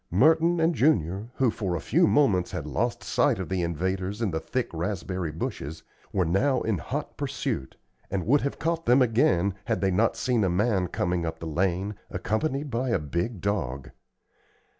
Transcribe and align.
Merton 0.09 0.59
and 0.59 0.73
Junior, 0.73 1.29
who 1.35 1.51
for 1.51 1.75
a 1.75 1.79
few 1.79 2.07
moments 2.07 2.49
had 2.49 2.65
lost 2.65 3.03
sight 3.03 3.37
of 3.37 3.49
the 3.49 3.61
invaders 3.61 4.19
in 4.19 4.31
the 4.31 4.39
thick 4.39 4.67
raspberry 4.73 5.31
bushes, 5.31 5.83
were 6.11 6.25
now 6.25 6.61
in 6.61 6.79
hot 6.79 7.17
pursuit, 7.17 7.75
and 8.09 8.25
would 8.25 8.41
have 8.41 8.57
caught 8.57 8.87
them 8.87 9.03
again, 9.03 9.53
had 9.65 9.79
they 9.79 9.91
not 9.91 10.17
seen 10.17 10.43
a 10.43 10.49
man 10.49 10.87
coming 10.87 11.23
up 11.23 11.37
the 11.37 11.45
lane, 11.45 11.93
accompanied 12.09 12.71
by 12.71 12.89
a 12.89 12.97
big 12.97 13.41
dog. 13.41 13.91